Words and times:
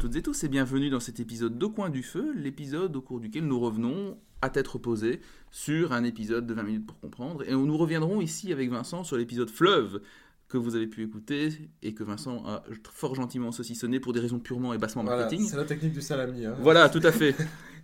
toutes 0.00 0.16
et 0.16 0.22
tous 0.22 0.44
et 0.44 0.48
bienvenue 0.48 0.88
dans 0.90 1.00
cet 1.00 1.20
épisode 1.20 1.58
de 1.58 1.66
Coin 1.66 1.90
du 1.90 2.02
Feu, 2.02 2.32
l'épisode 2.34 2.96
au 2.96 3.02
cours 3.02 3.20
duquel 3.20 3.44
nous 3.46 3.60
revenons 3.60 4.16
à 4.40 4.48
tête 4.48 4.66
reposée 4.68 5.20
sur 5.50 5.92
un 5.92 6.04
épisode 6.04 6.46
de 6.46 6.54
20 6.54 6.62
minutes 6.62 6.86
pour 6.86 6.98
comprendre. 7.00 7.46
Et 7.46 7.52
nous 7.52 7.76
reviendrons 7.76 8.20
ici 8.22 8.50
avec 8.52 8.70
Vincent 8.70 9.04
sur 9.04 9.16
l'épisode 9.18 9.50
Fleuve 9.50 10.00
que 10.48 10.56
vous 10.56 10.74
avez 10.74 10.86
pu 10.86 11.02
écouter 11.04 11.70
et 11.82 11.92
que 11.92 12.02
Vincent 12.02 12.42
a 12.46 12.62
fort 12.90 13.14
gentiment 13.14 13.52
saucissonné 13.52 14.00
pour 14.00 14.12
des 14.14 14.20
raisons 14.20 14.38
purement 14.40 14.72
et 14.72 14.78
bassement 14.78 15.04
Voilà, 15.04 15.20
marketing. 15.22 15.46
c'est 15.46 15.56
la 15.56 15.64
technique 15.66 15.92
du 15.92 16.00
salami. 16.00 16.46
hein. 16.46 16.56
Voilà, 16.60 16.88
tout 16.88 17.00
à 17.04 17.12
fait. 17.12 17.36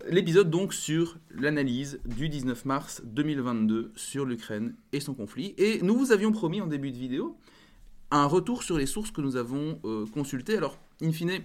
L'épisode 0.09 0.49
donc 0.51 0.73
sur 0.73 1.19
l'analyse 1.31 2.01
du 2.07 2.29
19 2.31 2.65
mars 2.65 3.03
2022 3.05 3.93
sur 3.95 4.25
l'Ukraine 4.25 4.75
et 4.93 5.01
son 5.01 5.13
conflit. 5.15 5.55
Et 5.59 5.81
nous 5.83 5.97
vous 5.97 6.13
avions 6.13 6.33
promis 6.33 6.61
en 6.63 6.67
début 6.67 6.91
de 6.93 6.97
vidéo 6.97 7.37
un 8.11 8.25
retour 8.25 8.63
sur 8.63 8.79
les 8.79 8.87
sources 8.87 9.11
que 9.11 9.21
nous 9.21 9.37
avons 9.37 9.79
euh, 9.85 10.07
consultées. 10.07 10.57
Alors, 10.57 10.79
in 11.03 11.13
fine, 11.13 11.43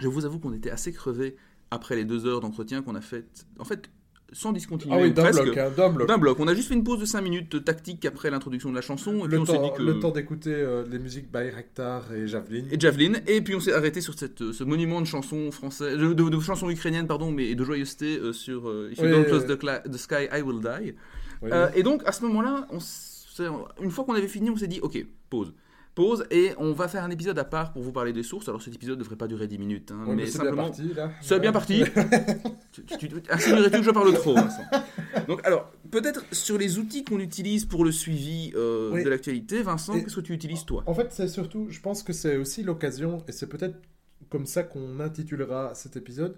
je 0.00 0.08
vous 0.08 0.24
avoue 0.24 0.38
qu'on 0.38 0.52
était 0.52 0.70
assez 0.70 0.92
crevés 0.92 1.36
après 1.70 1.96
les 1.96 2.04
deux 2.04 2.26
heures 2.26 2.40
d'entretien 2.40 2.82
qu'on 2.82 2.94
a 2.94 3.00
faites. 3.00 3.46
En 3.58 3.64
fait, 3.64 3.90
sans 4.32 4.52
discontinuer. 4.52 4.94
Ah 4.96 5.00
oui, 5.02 5.08
ou 5.08 5.12
d'un 5.12 5.30
bloc, 5.30 5.56
hein, 6.08 6.18
bloc. 6.18 6.38
On 6.38 6.46
a 6.46 6.54
juste 6.54 6.68
fait 6.68 6.74
une 6.74 6.84
pause 6.84 7.00
de 7.00 7.04
5 7.04 7.20
minutes 7.20 7.64
tactique 7.64 8.04
après 8.04 8.30
l'introduction 8.30 8.70
de 8.70 8.76
la 8.76 8.80
chanson. 8.80 9.12
Et 9.24 9.28
puis 9.28 9.32
Le 9.32 9.38
on 9.40 9.44
s'est 9.46 9.52
temps, 9.54 9.62
dit 9.62 9.72
que... 9.76 9.82
le 9.82 9.98
temps 9.98 10.10
d'écouter 10.12 10.54
euh, 10.54 10.84
les 10.88 10.98
musiques 11.00 11.30
Bayraktar 11.30 12.12
et 12.12 12.28
Javelin. 12.28 12.64
et 12.70 12.78
Javelin, 12.78 13.14
et 13.26 13.40
puis 13.40 13.54
on 13.56 13.60
s'est 13.60 13.72
arrêté 13.72 14.00
sur 14.00 14.16
cette, 14.16 14.52
ce 14.52 14.62
monument 14.64 15.00
de 15.00 15.06
chansons 15.06 15.50
françaises, 15.50 15.98
de, 15.98 16.12
de- 16.12 16.28
de 16.28 16.40
chansons 16.40 16.70
ukrainiennes, 16.70 17.08
pardon, 17.08 17.32
mais 17.32 17.46
et 17.48 17.54
de 17.56 17.64
joyeuseté 17.64 18.18
euh, 18.18 18.32
sur 18.32 18.68
euh, 18.68 18.90
If 18.92 18.98
you 18.98 19.04
Oui, 19.04 19.10
don't 19.10 19.24
close 19.24 19.46
the, 19.46 19.96
sky, 19.96 20.28
I 20.32 20.42
will 20.42 20.60
die. 20.60 20.94
Oui, 21.42 21.50
Euh, 21.52 21.68
et 21.74 21.82
donc 21.82 22.02
à 22.06 22.12
ce 22.12 22.22
moment-là, 22.24 22.68
on 22.70 22.78
une 23.82 23.90
fois 23.90 24.04
qu'on 24.04 24.14
avait 24.14 24.28
fini, 24.28 24.50
on 24.50 24.56
s'est 24.56 24.66
dit 24.68 24.80
ok, 24.80 25.04
pause. 25.30 25.52
Pause, 26.00 26.24
et 26.30 26.52
on 26.58 26.72
va 26.72 26.88
faire 26.88 27.04
un 27.04 27.10
épisode 27.10 27.38
à 27.38 27.44
part 27.44 27.72
pour 27.72 27.82
vous 27.82 27.92
parler 27.92 28.12
des 28.12 28.22
sources. 28.22 28.48
Alors 28.48 28.62
cet 28.62 28.74
épisode 28.74 28.96
ne 28.98 29.02
devrait 29.02 29.16
pas 29.16 29.26
durer 29.28 29.46
10 29.46 29.58
minutes, 29.58 29.90
hein, 29.92 30.00
Ouais, 30.06 30.14
mais 30.14 30.22
mais 30.22 30.26
c'est 30.26 30.38
bien 30.38 30.46
simplement. 30.50 30.68
parti, 30.68 30.94
là. 30.94 31.38
Bien 31.38 31.52
parti. 31.52 31.84
tu, 32.72 32.84
tu, 32.84 33.08
que 33.08 33.82
je 33.82 33.90
parle 33.90 34.12
trop 34.14 34.34
Vincent 34.34 34.62
Donc, 35.28 35.44
alors, 35.46 35.70
peut-être 35.90 36.24
sur 36.32 36.56
les 36.58 36.78
outils 36.78 37.04
qu'on 37.04 37.20
utilise 37.20 37.64
pour 37.66 37.84
le 37.84 37.92
suivi 37.92 38.52
euh, 38.54 38.90
Oui. 38.92 39.04
de 39.04 39.08
l'actualité, 39.10 39.62
Vincent, 39.62 40.00
qu'est-ce 40.00 40.16
que 40.16 40.20
tu 40.20 40.32
utilises 40.32 40.64
toi? 40.64 40.82
En 40.86 40.94
fait, 40.94 41.08
c'est 41.12 41.28
surtout, 41.28 41.66
je 41.68 41.80
pense 41.80 42.02
que 42.02 42.12
c'est 42.12 42.36
aussi 42.36 42.62
l'occasion, 42.62 43.22
et 43.28 43.32
c'est 43.32 43.48
peut-être 43.48 43.76
comme 44.30 44.46
ça 44.46 44.62
qu'on 44.62 45.00
intitulera 45.00 45.74
cet 45.74 45.96
épisode, 45.96 46.36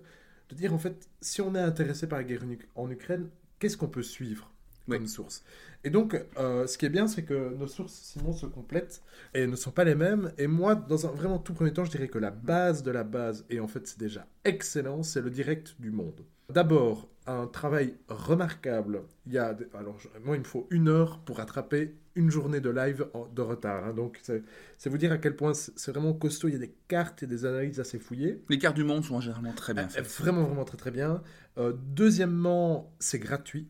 de 0.50 0.54
dire 0.54 0.72
en 0.74 0.78
fait, 0.78 1.08
si 1.20 1.40
on 1.40 1.54
est 1.54 1.60
intéressé 1.60 2.06
par 2.08 2.18
la 2.18 2.24
guerre 2.24 2.42
en 2.44 2.48
Uk- 2.50 2.66
en 2.74 2.90
Ukraine, 2.90 3.28
qu'est-ce 3.58 3.76
qu'on 3.76 3.88
peut 3.88 4.02
suivre 4.02 4.50
Oui. 4.88 4.96
comme 4.98 5.06
source? 5.06 5.44
Et 5.84 5.90
donc, 5.90 6.20
euh, 6.38 6.66
ce 6.66 6.78
qui 6.78 6.86
est 6.86 6.90
bien, 6.90 7.08
c'est 7.08 7.24
que 7.24 7.54
nos 7.54 7.66
sources, 7.66 7.92
Simon, 7.92 8.32
se 8.32 8.46
complètent 8.46 9.02
et 9.34 9.46
ne 9.46 9.56
sont 9.56 9.72
pas 9.72 9.82
les 9.84 9.96
mêmes. 9.96 10.30
Et 10.38 10.46
moi, 10.46 10.74
dans 10.76 11.06
un 11.06 11.10
vraiment 11.10 11.38
tout 11.38 11.54
premier 11.54 11.72
temps, 11.72 11.84
je 11.84 11.90
dirais 11.90 12.08
que 12.08 12.18
la 12.18 12.30
base 12.30 12.82
de 12.84 12.90
la 12.92 13.02
base, 13.04 13.44
et 13.50 13.58
en 13.58 13.66
fait, 13.66 13.86
c'est 13.86 13.98
déjà 13.98 14.26
excellent, 14.44 15.02
c'est 15.02 15.20
le 15.20 15.30
direct 15.30 15.74
du 15.80 15.90
monde. 15.90 16.24
D'abord, 16.50 17.08
un 17.26 17.46
travail 17.46 17.94
remarquable. 18.08 19.02
Il 19.26 19.32
y 19.32 19.38
a, 19.38 19.54
des- 19.54 19.66
alors, 19.74 19.96
moi, 20.24 20.36
il 20.36 20.40
me 20.40 20.44
faut 20.44 20.66
une 20.70 20.88
heure 20.88 21.18
pour 21.20 21.38
rattraper 21.38 21.94
une 22.14 22.30
journée 22.30 22.60
de 22.60 22.68
live 22.70 23.06
en- 23.14 23.26
de 23.26 23.40
retard. 23.42 23.84
hein. 23.86 23.92
donc, 23.94 24.20
c'est 24.22 24.88
vous 24.90 24.98
dire 24.98 25.12
à 25.12 25.18
quel 25.18 25.34
point 25.34 25.54
c'est 25.54 25.90
vraiment 25.92 26.12
costaud. 26.12 26.48
Il 26.48 26.52
y 26.52 26.56
a 26.56 26.60
des 26.60 26.74
cartes 26.88 27.22
et 27.22 27.26
des 27.26 27.44
analyses 27.44 27.80
assez 27.80 27.98
fouillées. 27.98 28.42
Les 28.50 28.58
cartes 28.58 28.76
du 28.76 28.84
monde 28.84 29.02
sont 29.04 29.18
généralement 29.20 29.52
très 29.52 29.72
bien 29.74 29.84
Euh, 29.84 29.88
faites. 29.88 30.06
Vraiment, 30.06 30.42
vraiment 30.44 30.64
très 30.64 30.76
très 30.76 30.90
bien. 30.90 31.22
Euh, 31.58 31.72
deuxièmement, 31.94 32.92
c'est 32.98 33.18
gratuit. 33.18 33.66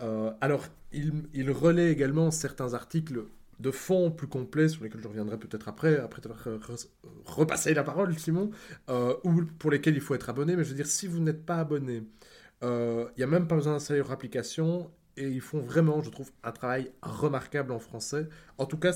Euh, 0.00 0.32
alors, 0.40 0.66
il, 0.92 1.24
il 1.34 1.50
relaie 1.50 1.90
également 1.90 2.30
certains 2.30 2.74
articles 2.74 3.24
de 3.60 3.70
fond 3.72 4.10
plus 4.12 4.28
complets 4.28 4.68
sur 4.68 4.84
lesquels 4.84 5.00
je 5.00 5.08
reviendrai 5.08 5.36
peut-être 5.36 5.68
après, 5.68 5.98
après 5.98 6.22
re- 6.22 6.86
repassé 7.24 7.74
la 7.74 7.82
parole, 7.82 8.16
Simon, 8.16 8.50
euh, 8.88 9.14
ou 9.24 9.42
pour 9.58 9.70
lesquels 9.70 9.94
il 9.96 10.00
faut 10.00 10.14
être 10.14 10.28
abonné. 10.28 10.54
Mais 10.54 10.62
je 10.62 10.68
veux 10.68 10.76
dire, 10.76 10.86
si 10.86 11.08
vous 11.08 11.18
n'êtes 11.18 11.44
pas 11.44 11.56
abonné, 11.56 12.04
euh, 12.62 13.06
il 13.16 13.20
n'y 13.20 13.24
a 13.24 13.26
même 13.26 13.48
pas 13.48 13.56
besoin 13.56 13.72
d'installer 13.72 13.98
leur 13.98 14.12
application 14.12 14.90
et 15.16 15.28
ils 15.28 15.40
font 15.40 15.60
vraiment, 15.60 16.00
je 16.02 16.10
trouve, 16.10 16.30
un 16.44 16.52
travail 16.52 16.92
remarquable 17.02 17.72
en 17.72 17.80
français. 17.80 18.28
En 18.58 18.66
tout 18.66 18.78
cas, 18.78 18.94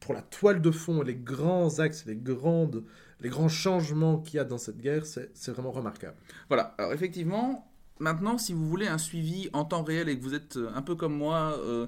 pour 0.00 0.14
la 0.14 0.22
toile 0.22 0.62
de 0.62 0.70
fond 0.70 1.02
les 1.02 1.14
grands 1.14 1.78
axes, 1.80 2.06
les, 2.06 2.16
grandes, 2.16 2.84
les 3.20 3.28
grands 3.28 3.48
changements 3.48 4.18
qu'il 4.18 4.36
y 4.36 4.40
a 4.40 4.44
dans 4.44 4.58
cette 4.58 4.78
guerre, 4.78 5.04
c'est 5.04 5.48
vraiment 5.48 5.70
remarquable. 5.70 6.16
Voilà, 6.48 6.74
alors 6.78 6.94
effectivement, 6.94 7.70
maintenant, 7.98 8.38
si 8.38 8.52
vous 8.52 8.66
voulez 8.68 8.86
un 8.86 8.98
suivi 8.98 9.48
en 9.52 9.64
temps 9.64 9.82
réel 9.82 10.08
et 10.08 10.18
que 10.18 10.22
vous 10.22 10.34
êtes 10.34 10.56
euh, 10.56 10.70
un 10.74 10.82
peu 10.82 10.94
comme 10.94 11.14
moi 11.14 11.56
euh, 11.58 11.86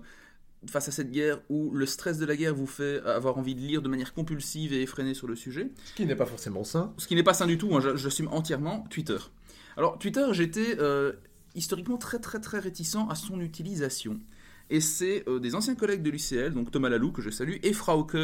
face 0.69 0.89
à 0.89 0.91
cette 0.91 1.11
guerre 1.11 1.41
où 1.49 1.71
le 1.73 1.87
stress 1.87 2.19
de 2.19 2.27
la 2.27 2.37
guerre 2.37 2.55
vous 2.55 2.67
fait 2.67 3.01
avoir 3.05 3.39
envie 3.39 3.55
de 3.55 3.61
lire 3.61 3.83
de 3.83 3.89
manière 3.89 4.15
compulsive 4.15 4.73
et 4.73 4.83
effrénée 4.83 5.15
sur 5.15 5.27
le 5.27 5.37
sujet, 5.37 5.71
Ce 5.85 5.95
qui 5.95 6.07
n'est 6.07 6.17
pas 6.17 6.27
forcément 6.27 6.65
sain. 6.65 6.93
ce 6.97 7.07
qui 7.07 7.15
n'est 7.15 7.23
pas 7.23 7.35
sain 7.35 7.47
du 7.47 7.59
tout, 7.59 7.75
hein, 7.77 7.81
j'assume 7.97 8.29
entièrement, 8.33 8.85
Twitter. 8.91 9.19
Alors, 9.77 9.99
Twitter, 9.99 10.27
j'étais 10.33 10.77
euh, 10.79 11.13
historiquement 11.55 11.99
très 11.99 12.19
très 12.19 12.41
très 12.41 12.59
réticent 12.59 13.07
à 13.09 13.15
son 13.15 13.41
utilisation. 13.41 14.19
Et 14.71 14.81
c'est 14.81 15.23
euh, 15.29 15.39
des 15.39 15.55
anciens 15.55 15.77
collègues 15.77 16.03
de 16.03 16.11
l'UCL, 16.11 16.53
donc 16.53 16.71
Thomas 16.73 16.89
Lalou, 16.89 17.13
que 17.13 17.23
je 17.23 17.31
salue, 17.31 17.57
et 17.63 17.73
Frauke, 17.73 18.17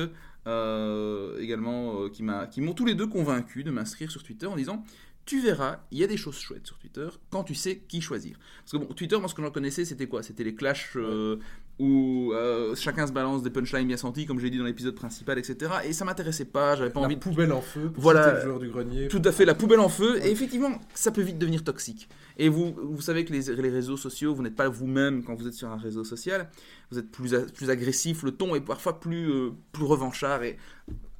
également, 1.39 2.09
qui 2.11 2.23
m'ont 2.61 2.73
tous 2.75 2.85
les 2.87 2.95
deux 2.95 3.07
convaincu 3.07 3.63
de 3.63 3.71
m'inscrire 3.71 4.11
sur 4.11 4.23
Twitter 4.25 4.47
en 4.47 4.57
disant 4.57 4.83
Tu 5.25 5.41
verras, 5.41 5.81
il 5.93 5.99
y 5.99 6.05
a 6.05 6.09
des 6.09 6.17
choses 6.17 6.37
chouettes 6.39 6.67
sur 6.67 6.79
Twitter 6.79 7.09
quand 7.31 7.45
tu 7.45 7.55
sais 7.55 7.79
qui 7.87 8.01
choisir. 8.01 8.39
Parce 8.65 8.73
que 8.73 8.77
bon, 8.79 8.87
Twitter, 8.93 9.17
moi, 9.19 9.29
ce 9.29 9.35
que 9.35 9.43
j'en 9.43 9.53
connaissais, 9.53 9.85
c'était 9.85 10.09
quoi? 10.09 10.23
C'était 10.25 10.43
les 10.43 10.55
clashs 10.57 10.97
euh, 10.97 11.37
où 11.79 12.33
euh, 12.35 12.75
chacun 12.75 13.07
se 13.07 13.13
balance 13.13 13.43
des 13.45 13.51
punchlines 13.51 13.87
bien 13.87 13.97
senties, 13.97 14.27
comme 14.27 14.41
j'ai 14.41 14.51
dit 14.51 14.59
dans 14.59 14.65
l'épisode 14.65 14.95
principal, 14.97 15.39
etc. 15.39 15.71
Et 15.85 15.93
ça 15.93 16.05
m'intéressait 16.05 16.45
pas, 16.45 16.75
j'avais 16.77 16.91
pas 16.91 17.01
La 17.01 17.07
envie 17.07 17.15
de 17.17 17.21
poubelle 17.21 17.53
en 17.53 17.61
feu, 17.61 17.91
pour 17.93 18.03
Voilà. 18.03 18.35
le 18.35 18.41
joueur 18.43 18.59
du 18.59 18.69
grenier. 18.69 19.07
tout 19.09 19.23
à 19.25 19.31
fait 19.33 19.45
la 19.45 19.55
poubelle 19.55 19.79
en 19.81 19.89
feu 19.89 20.15
Ouais. 20.15 20.29
et 20.29 20.33
effectivement 20.33 20.71
ça 20.95 21.13
peut 21.13 21.23
vite 21.23 21.39
devenir 21.39 21.63
toxique 21.65 22.09
et 22.37 22.49
vous, 22.49 22.75
vous 22.83 23.01
savez 23.01 23.25
que 23.25 23.33
les, 23.33 23.55
les 23.55 23.69
réseaux 23.71 23.97
sociaux 23.97 24.35
vous 24.35 24.43
n'êtes 24.43 24.57
pas 24.57 24.69
vous-même 24.69 25.23
quand 25.25 25.35
vous 25.35 25.47
êtes 25.47 25.55
sur 25.55 25.69
un 25.69 25.77
réseau 25.77 26.03
social 26.05 26.51
vous 26.91 26.99
êtes 26.99 27.11
plus, 27.11 27.35
plus 27.55 27.71
agressif 27.71 28.23
le 28.23 28.33
ton 28.33 28.55
est 28.55 28.61
parfois 28.61 29.01
plus, 29.01 29.31
euh, 29.31 29.51
plus 29.73 29.85
revanchard 29.85 30.43
et 30.43 30.59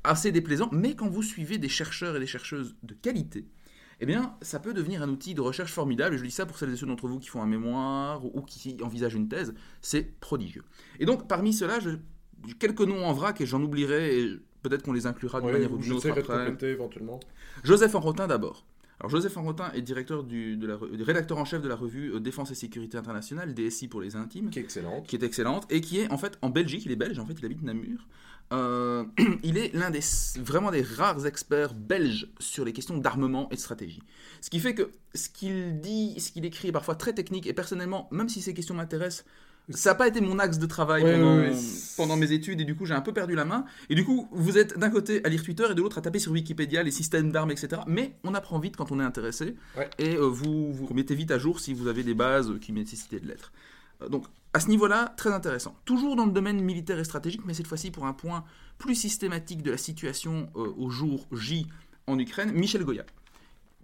assez 0.05 0.33
déplaisant 0.33 0.69
mais 0.73 0.95
quand 0.95 1.09
vous 1.09 1.23
suivez 1.23 1.59
des 1.59 1.69
chercheurs 1.69 2.17
et 2.17 2.21
des 2.21 2.27
chercheuses 2.27 2.75
de 2.83 2.95
qualité 2.95 3.47
eh 4.03 4.07
bien, 4.07 4.35
ça 4.43 4.59
peut 4.59 4.75
devenir 4.75 5.01
un 5.03 5.09
outil 5.09 5.33
de 5.35 5.41
recherche 5.41 5.73
formidable, 5.73 6.17
et 6.17 6.19
je 6.19 6.25
dis 6.25 6.31
ça 6.31 6.45
pour 6.45 6.59
celles 6.59 6.73
et 6.73 6.77
ceux 6.77 6.87
d'entre 6.87 7.07
vous 7.07 7.19
qui 7.21 7.29
font 7.29 7.41
un 7.41 7.47
mémoire 7.47 8.25
ou 8.25 8.43
qui 8.43 8.77
envisagent 8.83 9.15
une 9.15 9.29
thèse, 9.29 9.55
c'est 9.81 10.19
prodigieux. 10.19 10.65
Et 10.99 11.07
donc, 11.07 11.29
parmi 11.29 11.53
ceux-là, 11.53 11.79
je- 11.81 11.91
quelques 12.59 12.81
noms 12.83 13.05
en 13.07 13.13
vrac, 13.13 13.41
et 13.41 13.47
j'en 13.47 13.63
oublierai, 13.63 14.21
et 14.21 14.39
peut-être 14.63 14.83
qu'on 14.83 14.93
les 14.93 15.07
inclura 15.07 15.41
d'une 15.41 15.47
Ouais, 15.47 15.53
manière 15.53 15.73
ou 15.73 15.79
d'une 15.79 15.93
autre 15.93 16.07
de 16.13 16.21
après. 16.21 16.71
éventuellement. 16.71 17.21
Joseph 17.63 17.95
Enrotin 17.95 18.27
d'abord. 18.27 18.65
Alors 19.03 19.11
Joseph 19.11 19.37
Enrotin 19.37 19.73
est 19.73 19.83
directeur 19.83 20.23
du, 20.23 20.57
de 20.57 20.65
la, 20.65 20.77
re- 20.77 21.03
rédacteur 21.03 21.37
en 21.37 21.45
chef 21.45 21.61
de 21.61 21.69
la 21.69 21.75
revue 21.75 22.13
euh, 22.15 22.21
Défense 22.21 22.53
et 22.53 22.55
Sécurité 22.55 22.97
Internationale, 22.97 23.53
DSI 23.53 23.89
pour 23.89 24.01
les 24.01 24.15
intimes, 24.15 24.49
Qui 24.51 24.61
est 24.61 24.63
excellente. 24.63 25.09
qui 25.09 25.17
est 25.17 25.25
excellente 25.25 25.67
et 25.71 25.81
qui 25.81 25.99
est 25.99 26.09
en 26.13 26.19
fait 26.19 26.39
en 26.41 26.51
Belgique, 26.51 26.85
il 26.87 26.93
est 26.93 26.97
belge, 26.97 27.19
en 27.19 27.27
fait 27.27 27.35
il 27.37 27.45
habite 27.45 27.63
Namur. 27.63 28.07
Euh, 28.53 29.05
il 29.43 29.59
est 29.59 29.75
l'un 29.75 29.91
des 29.91 29.99
vraiment 30.39 30.71
des 30.71 30.83
rares 30.83 31.27
experts 31.27 31.75
belges 31.75 32.29
sur 32.39 32.65
les 32.65 32.73
questions 32.73 32.97
d'armement 32.97 33.49
et 33.51 33.57
de 33.57 33.61
stratégie. 33.61 34.03
Ce 34.41 34.51
qui 34.51 34.61
fait 34.61 34.75
que 34.77 34.93
ce 35.17 35.29
qu'il 35.31 35.81
dit, 35.81 36.21
ce 36.21 36.31
qu'il 36.31 36.45
écrit 36.45 36.69
est 36.69 36.73
parfois 36.73 36.95
très 36.95 37.13
technique 37.13 37.49
et 37.49 37.55
personnellement, 37.55 38.09
même 38.13 38.29
si 38.29 38.41
ces 38.41 38.55
questions 38.55 38.77
m'intéressent, 38.77 39.25
ça 39.71 39.91
n'a 39.91 39.95
pas 39.95 40.09
été 40.09 40.21
mon 40.21 40.39
axe 40.39 40.59
de 40.59 40.67
travail 40.67 41.03
Ouais, 41.05 41.15
pendant, 41.15 41.37
ouais, 41.39 41.51
ouais. 41.51 41.57
pendant 41.97 42.17
mes 42.17 42.33
études 42.33 42.61
et 42.61 42.65
du 42.65 42.75
coup 42.75 42.85
j'ai 42.87 42.95
un 42.95 43.01
peu 43.01 43.13
perdu 43.13 43.35
la 43.35 43.45
main. 43.45 43.65
Et 43.89 43.95
du 43.95 44.05
coup, 44.05 44.29
vous 44.33 44.59
êtes 44.59 44.79
d'un 44.79 44.91
côté 44.91 45.25
à 45.25 45.29
lire 45.29 45.43
Twitter 45.43 45.65
et 45.71 45.75
de 45.75 45.81
l'autre 45.81 45.99
à 45.99 46.01
taper 46.01 46.19
sur 46.19 46.33
Wikipédia 46.33 46.83
les 46.83 46.91
systèmes 46.91 47.31
d'armes, 47.33 47.51
etc. 47.51 47.83
Mais 47.87 48.17
on 48.25 48.35
apprend 48.35 48.59
vite 48.59 48.77
quand 48.77 48.91
on 48.93 49.01
est 49.01 49.05
intéressé 49.05 49.55
Ouais. 49.77 49.89
et 49.99 50.17
euh, 50.17 50.27
vous 50.27 50.73
vous 50.73 50.93
mettez 50.95 51.15
vite 51.15 51.31
à 51.31 51.39
jour 51.39 51.61
si 51.61 51.75
vous 51.75 51.87
avez 51.87 52.03
des 52.03 52.15
bases 52.15 52.51
euh, 52.51 52.59
qui 52.59 52.73
nécessitaient 52.73 53.21
de 53.21 53.29
l'être. 53.29 53.53
Euh, 54.03 54.09
donc 54.09 54.27
à 54.55 54.61
ce 54.61 54.69
niveau-là, 54.69 55.15
très 55.17 55.33
intéressant. 55.33 55.75
Toujours 55.87 56.15
dans 56.17 56.27
le 56.27 56.33
domaine 56.33 56.61
militaire 56.61 56.99
et 56.99 57.05
stratégique, 57.05 57.41
mais 57.47 57.55
cette 57.55 57.67
fois-ci 57.67 57.91
pour 57.91 58.05
un 58.05 58.13
point 58.13 58.45
plus 58.79 58.95
systématique 58.95 59.63
de 59.63 59.71
la 59.71 59.79
situation 59.79 60.51
au 60.55 60.91
jour 60.91 61.27
J 61.33 61.67
en 62.07 62.19
Ukraine, 62.19 62.53
Michel 62.53 62.85
Goya, 62.85 63.05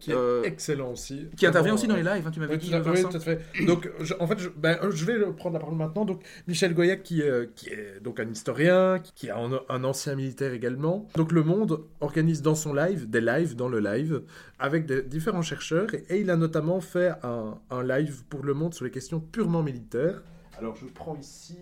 Qui 0.01 0.13
est 0.13 0.15
Euh, 0.15 0.43
excellent 0.45 0.93
aussi. 0.93 1.27
qui 1.37 1.45
intervient 1.45 1.75
aussi 1.75 1.89
dans 1.89 1.97
les 1.97 2.07
euh, 2.07 2.15
lives, 2.15 2.27
hein, 2.27 2.31
tu 2.31 2.39
m'avais 2.39 2.53
Oui, 2.55 2.59
dit, 2.61 2.71
tout 2.71 2.89
oui, 2.89 3.03
tout 3.03 3.17
à 3.17 3.21
fait. 3.21 3.41
Donc, 3.67 3.91
je- 4.01 4.15
en 4.21 4.27
fait, 4.29 4.39
je, 4.39 4.49
ben, 4.49 4.79
euh, 4.83 4.93
je 4.93 5.05
vais 5.05 5.19
prendre 5.33 5.55
la 5.55 5.59
parole 5.61 5.75
maintenant. 5.75 6.05
Donc, 6.05 6.23
Michel 6.47 6.73
Goya, 6.73 6.97
qui, 6.97 7.21
est- 7.21 7.53
qui 7.55 7.69
est 7.71 7.99
donc 8.01 8.21
un 8.21 8.29
historien, 8.31 9.01
qui 9.01 9.27
est 9.27 9.31
un, 9.31 9.61
un 9.69 9.83
ancien 9.85 10.15
militaire 10.15 10.53
également. 10.53 11.09
Donc, 11.17 11.33
Le 11.33 11.43
Monde 11.43 11.81
organise 12.01 12.43
dans 12.43 12.55
son 12.55 12.75
live 12.75 13.11
des 13.11 13.21
lives 13.21 13.57
dans 13.57 13.69
le 13.69 13.81
live 13.81 14.23
avec 14.61 14.87
des 14.87 15.03
différents 15.03 15.43
chercheurs. 15.43 15.93
Et, 15.95 16.05
et 16.11 16.21
il 16.21 16.31
a 16.31 16.37
notamment 16.37 16.81
fait 16.81 17.13
un, 17.25 17.59
un 17.71 17.83
live 17.83 18.23
pour 18.31 18.45
Le 18.45 18.55
Monde 18.55 18.75
sur 18.75 18.85
les 18.85 18.93
questions 18.93 19.19
purement 19.19 19.65
militaires. 19.65 20.23
Alors, 20.59 20.77
je 20.77 20.87
prends 20.87 21.17
ici, 21.17 21.57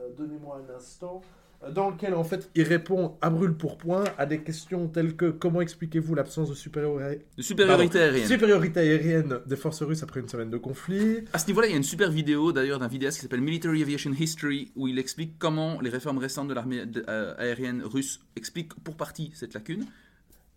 euh, 0.00 0.08
donnez-moi 0.16 0.62
un 0.66 0.74
instant. 0.76 1.20
Dans 1.70 1.90
lequel, 1.90 2.14
en 2.14 2.24
fait, 2.24 2.50
il 2.54 2.64
répond 2.64 3.16
à 3.20 3.30
brûle 3.30 3.54
pour 3.54 3.78
point 3.78 4.04
à 4.18 4.26
des 4.26 4.40
questions 4.40 4.88
telles 4.88 5.14
que 5.14 5.30
comment 5.30 5.60
expliquez-vous 5.60 6.14
l'absence 6.14 6.50
de 6.50 6.54
supériorité 6.54 7.24
De 7.36 7.42
supériorité 7.42 8.00
aérienne. 8.00 8.26
Supériorité 8.26 8.80
aérienne 8.80 9.38
des 9.46 9.56
forces 9.56 9.82
russes 9.82 10.02
après 10.02 10.20
une 10.20 10.28
semaine 10.28 10.50
de 10.50 10.58
conflit. 10.58 11.24
À 11.32 11.38
ce 11.38 11.46
niveau-là, 11.46 11.68
il 11.68 11.70
y 11.70 11.74
a 11.74 11.76
une 11.76 11.82
super 11.82 12.10
vidéo 12.10 12.52
d'ailleurs 12.52 12.78
d'un 12.78 12.88
vidéaste 12.88 13.18
qui 13.18 13.22
s'appelle 13.22 13.40
Military 13.40 13.82
Aviation 13.82 14.12
History 14.12 14.72
où 14.76 14.88
il 14.88 14.98
explique 14.98 15.38
comment 15.38 15.80
les 15.80 15.90
réformes 15.90 16.18
récentes 16.18 16.48
de 16.48 16.54
l'armée 16.54 16.84
euh, 17.08 17.34
aérienne 17.38 17.82
russe 17.84 18.20
expliquent 18.36 18.74
pour 18.82 18.96
partie 18.96 19.30
cette 19.34 19.54
lacune. 19.54 19.86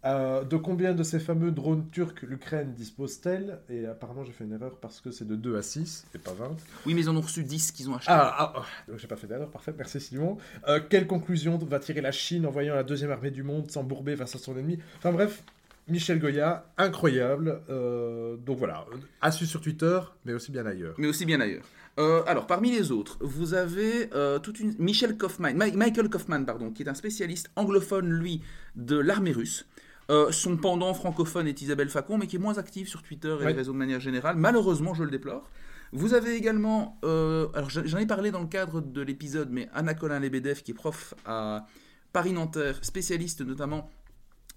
Euh, 0.06 0.44
de 0.44 0.56
combien 0.58 0.94
de 0.94 1.02
ces 1.04 1.20
fameux 1.20 1.52
drones 1.52 1.90
turcs 1.90 2.14
l'Ukraine 2.24 2.74
dispose-t-elle 2.74 3.60
Et 3.70 3.86
apparemment, 3.88 4.24
j'ai 4.24 4.32
fait 4.34 4.44
une 4.44 4.54
erreur 4.54 4.78
parce 4.80 5.02
que 5.02 5.10
c'est 5.10 5.28
de 5.28 5.36
2 5.36 5.58
à 5.58 5.62
6 5.64 6.06
et 6.14 6.20
pas 6.20 6.34
20. 6.34 6.56
Oui, 6.86 6.94
mais 6.94 7.02
ils 7.02 7.10
en 7.10 7.16
ont 7.18 7.22
reçu 7.22 7.44
10 7.44 7.72
qu'ils 7.72 7.90
ont 7.90 7.96
acheté. 7.96 8.12
Ah, 8.12 8.36
ah, 8.38 8.54
ah, 8.58 8.66
donc 8.88 9.00
j'ai 9.00 9.08
pas 9.08 9.16
fait 9.16 9.26
d'erreur, 9.28 9.50
parfait, 9.50 9.74
merci 9.76 10.00
Simon. 10.00 10.38
Euh, 10.68 10.80
quelle 10.90 11.08
conclusion 11.08 11.58
va 11.58 11.80
tirer 11.80 12.02
la 12.02 12.12
Chine 12.12 12.46
en 12.46 12.52
voyant 12.52 12.76
la 12.76 12.84
deuxième 12.84 13.10
armée 13.12 13.32
du 13.32 13.42
monde 13.44 13.72
s'embourber 13.72 14.16
face 14.16 14.36
à 14.36 14.38
son 14.38 14.56
ennemi? 14.58 14.78
Enfin 15.00 15.12
bref, 15.12 15.44
Michel 15.88 16.20
Goya, 16.20 16.66
incroyable. 16.78 17.62
Euh, 17.70 18.38
donc 18.38 18.58
voilà, 18.60 18.86
à 19.22 19.32
suivre 19.32 19.50
sur 19.50 19.62
Twitter, 19.62 20.00
mais 20.26 20.34
aussi 20.34 20.52
bien 20.52 20.66
ailleurs. 20.68 20.94
Mais 21.00 21.08
aussi 21.08 21.26
bien 21.26 21.42
ailleurs. 21.42 21.64
Euh, 21.98 22.22
alors, 22.28 22.46
parmi 22.46 22.72
les 22.72 22.92
autres, 22.92 23.18
vous 23.22 23.54
avez 23.54 24.10
euh, 24.14 24.38
toute 24.38 24.60
une 24.60 24.76
Michel 24.78 25.18
Kaufman, 25.18 25.54
Mi- 25.54 25.72
Michael 25.76 26.10
Kaufman, 26.10 26.44
pardon, 26.46 26.70
qui 26.70 26.84
est 26.84 26.90
un 26.90 26.94
spécialiste 26.94 27.50
anglophone, 27.56 28.10
lui, 28.10 28.42
de 28.76 28.98
l'armée 28.98 29.32
russe. 29.32 29.66
Euh, 30.12 30.32
son 30.32 30.58
pendant 30.58 30.94
francophone 30.94 31.48
est 31.48 31.62
Isabelle 31.62 31.90
Facon, 31.90 32.18
mais 32.18 32.28
qui 32.28 32.36
est 32.36 32.40
moins 32.40 32.58
active 32.58 32.88
sur 32.88 33.02
Twitter 33.02 33.30
et 33.30 33.44
Ouais. 33.44 33.48
les 33.48 33.54
réseaux 33.54 33.74
de 33.74 33.78
manière 33.78 34.00
générale. 34.00 34.36
Malheureusement, 34.38 34.94
je 34.94 35.04
le 35.04 35.10
déplore. 35.10 35.50
Vous 35.94 36.14
avez 36.14 36.36
également, 36.36 37.00
euh, 37.04 37.48
alors 37.54 37.70
j'en 37.70 37.98
ai 37.98 38.06
parlé 38.06 38.30
dans 38.32 38.42
le 38.42 38.48
cadre 38.48 38.82
de 38.82 39.02
l'épisode, 39.02 39.50
mais 39.52 39.70
Anna 39.74 39.94
Colin-Lebedev, 39.94 40.62
qui 40.62 40.72
est 40.72 40.76
prof 40.76 41.14
à 41.26 41.66
Paris-Nanterre, 42.14 42.80
spécialiste 42.84 43.42
notamment 43.42 43.90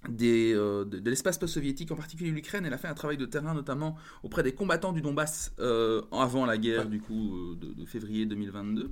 des, 0.08 0.52
euh, 0.54 0.84
de, 0.84 0.98
de 0.98 1.10
l'espace 1.10 1.38
post-soviétique, 1.38 1.90
en 1.92 1.96
particulier 1.96 2.30
l'Ukraine. 2.30 2.64
Elle 2.66 2.72
a 2.74 2.78
fait 2.78 2.88
un 2.88 2.94
travail 2.94 3.16
de 3.16 3.26
terrain 3.26 3.54
notamment 3.54 3.96
auprès 4.22 4.42
des 4.42 4.52
combattants 4.52 4.92
du 4.92 5.00
Donbass 5.00 5.52
euh, 5.60 6.02
avant 6.12 6.44
la 6.46 6.56
guerre, 6.58 6.86
du 6.88 7.00
coup, 7.00 7.54
de, 7.56 7.72
de 7.72 7.84
février 7.84 8.26
2022. 8.26 8.90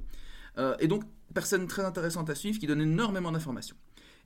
Euh, 0.58 0.75
et 0.81 0.88
donc, 0.88 1.03
personne 1.35 1.67
très 1.67 1.85
intéressante 1.85 2.31
à 2.31 2.35
suivre 2.35 2.58
qui 2.58 2.67
donne 2.67 2.81
énormément 2.81 3.31
d'informations. 3.31 3.76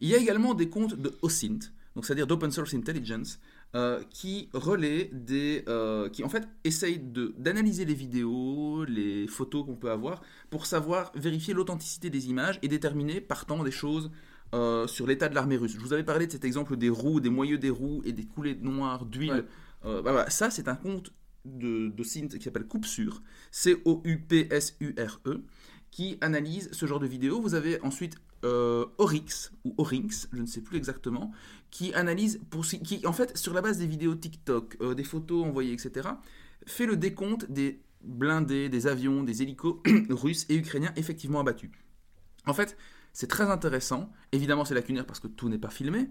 Il 0.00 0.08
y 0.08 0.14
a 0.14 0.18
également 0.18 0.54
des 0.54 0.68
comptes 0.70 0.94
de 0.94 1.12
OSINT, 1.22 1.58
donc 1.94 2.04
c'est-à-dire 2.04 2.26
d'Open 2.26 2.50
Source 2.50 2.74
Intelligence, 2.74 3.40
euh, 3.74 4.02
qui 4.10 4.48
relaient 4.52 5.10
des. 5.12 5.64
euh, 5.68 6.08
qui 6.08 6.24
en 6.24 6.28
fait 6.28 6.46
essayent 6.64 6.98
de- 6.98 7.34
d'analyser 7.38 7.84
les 7.84 7.94
vidéos, 7.94 8.84
les 8.84 9.26
photos 9.28 9.64
qu'on 9.66 9.76
peut 9.76 9.90
avoir, 9.90 10.22
pour 10.50 10.66
savoir 10.66 11.12
vérifier 11.14 11.54
l'authenticité 11.54 12.10
des 12.10 12.28
images 12.28 12.58
et 12.62 12.68
déterminer, 12.68 13.20
partant 13.20 13.62
des 13.62 13.70
choses 13.70 14.10
euh, 14.54 14.86
sur 14.88 15.06
l'état 15.06 15.28
de 15.28 15.34
l'armée 15.34 15.56
russe. 15.56 15.72
Je 15.74 15.80
vous 15.80 15.92
avais 15.92 16.02
parlé 16.04 16.26
de 16.26 16.32
cet 16.32 16.44
exemple 16.44 16.76
des 16.76 16.88
roues, 16.88 17.20
des 17.20 17.30
moyeux 17.30 17.58
des 17.58 17.70
roues 17.70 18.02
et 18.04 18.12
des 18.12 18.24
coulées 18.24 18.56
noires 18.56 19.04
d'huile. 19.06 19.44
Ouais. 19.84 20.02
Bah 20.02 20.26
ça, 20.28 20.50
c'est 20.50 20.68
un 20.68 20.74
compte 20.74 21.12
de, 21.44 21.88
de 21.88 22.02
Synth 22.02 22.36
qui 22.36 22.44
s'appelle 22.44 22.66
Coupsure, 22.66 23.22
C-O-U-P-S-U-R-E, 23.50 25.30
E, 25.30 25.42
qui 25.90 26.18
analyse 26.20 26.68
ce 26.72 26.86
genre 26.86 27.00
de 27.00 27.06
vidéos. 27.06 27.40
Vous 27.40 27.54
avez 27.54 27.80
ensuite 27.82 28.16
euh, 28.44 28.86
Oryx, 28.98 29.52
ou 29.64 29.74
Orinx, 29.78 30.28
je 30.32 30.40
ne 30.40 30.46
sais 30.46 30.60
plus 30.60 30.76
exactement, 30.76 31.32
qui 31.70 31.92
analyse, 31.94 32.40
pour, 32.50 32.64
qui 32.64 33.06
en 33.06 33.12
fait, 33.12 33.36
sur 33.36 33.52
la 33.52 33.60
base 33.60 33.78
des 33.78 33.86
vidéos 33.86 34.14
TikTok, 34.14 34.76
euh, 34.80 34.94
des 34.94 35.04
photos 35.04 35.44
envoyées, 35.44 35.72
etc., 35.72 36.08
fait 36.66 36.86
le 36.86 36.96
décompte 36.96 37.50
des 37.50 37.82
blindés, 38.02 38.68
des 38.68 38.86
avions, 38.86 39.22
des 39.22 39.42
hélicos 39.42 39.80
russes 40.10 40.46
et 40.48 40.56
ukrainiens 40.56 40.92
effectivement 40.96 41.40
abattus. 41.40 41.70
En 42.46 42.54
fait, 42.54 42.76
c'est 43.12 43.28
très 43.28 43.44
intéressant. 43.50 44.10
Évidemment, 44.32 44.64
c'est 44.64 44.74
lacunaire 44.74 45.06
parce 45.06 45.20
que 45.20 45.28
tout 45.28 45.48
n'est 45.48 45.58
pas 45.58 45.70
filmé. 45.70 46.08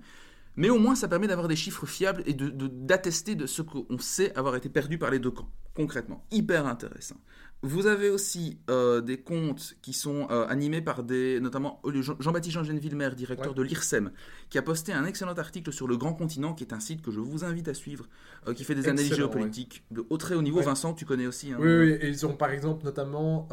Mais 0.56 0.70
au 0.70 0.78
moins, 0.78 0.96
ça 0.96 1.08
permet 1.08 1.28
d'avoir 1.28 1.48
des 1.48 1.56
chiffres 1.56 1.86
fiables 1.86 2.24
et 2.26 2.34
d'attester 2.34 3.36
de, 3.36 3.46
ce 3.46 3.62
qu'on 3.62 3.98
sait 4.00 4.36
avoir 4.36 4.56
été 4.56 4.68
perdu 4.70 4.98
par 4.98 5.10
les 5.10 5.20
deux 5.20 5.32
camps, 5.32 5.50
concrètement. 5.74 6.26
Hyper 6.32 6.66
intéressant. 6.68 7.16
Vous 7.62 7.88
avez 7.88 8.10
aussi 8.10 8.58
euh, 8.70 9.02
des 9.02 9.18
comptes 9.18 9.76
qui 9.82 9.92
sont 9.92 10.28
euh, 10.32 10.48
animés 10.48 10.82
par 10.82 11.04
des, 11.04 11.42
notamment 11.42 11.82
Jean- 11.94 12.16
Jean-Baptiste 12.18 12.54
Jean 12.54 12.62
Villemer, 12.64 13.10
directeur 13.18 13.50
Ouais. 13.50 13.54
de 13.54 13.62
l'IRSEM, 13.64 14.12
qui 14.50 14.58
a 14.58 14.62
posté 14.62 14.94
un 14.94 15.04
excellent 15.04 15.34
article 15.34 15.74
sur 15.74 15.86
le 15.88 15.98
Grand 15.98 16.14
Continent, 16.14 16.54
qui 16.54 16.64
est 16.64 16.74
un 16.74 16.80
site 16.80 17.02
que 17.02 17.12
je 17.12 17.20
vous 17.20 17.44
invite 17.44 17.68
à 17.68 17.74
suivre, 17.74 18.08
euh, 18.48 18.54
qui 18.54 18.64
fait 18.64 18.76
des 18.76 18.88
analyses 18.88 19.08
Excellent, 19.08 19.28
géopolitiques 19.32 19.84
de 19.92 20.06
haut 20.10 20.18
très 20.18 20.36
haut 20.36 20.42
niveau. 20.42 20.60
Ouais. 20.60 20.64
Vincent, 20.66 20.94
tu 20.94 21.04
connais 21.06 21.28
aussi. 21.28 21.52
hein. 21.52 21.58
Oui, 21.60 21.68
oui, 21.68 21.90
et 22.00 22.08
ils 22.08 22.26
ont 22.26 22.34
par 22.34 22.52
exemple 22.52 22.86
notamment 22.86 23.50